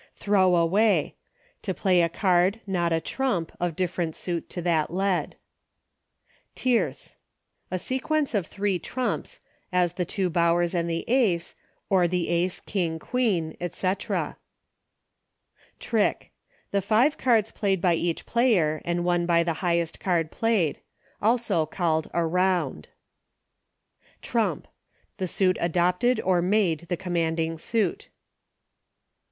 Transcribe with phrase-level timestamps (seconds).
[0.15, 1.13] Throw Away.
[1.61, 5.35] To play a card, not a trump, of different suit to that led.
[6.55, 7.17] Tierce.
[7.69, 9.39] A sequence of three trumps,
[9.71, 11.53] as the two Bowers and Ace,
[11.87, 14.37] or the Ace, King, Queen, et cceL
[15.77, 16.31] Trick.
[16.71, 20.79] The five cards played by each player, and won by the highest card played—
[21.21, 22.85] also called a Eound.
[22.85, 22.89] TECHNICALITIES.
[24.23, 24.63] 87 Tkump.
[25.17, 28.09] The suit adopted, or made, the commanding suit.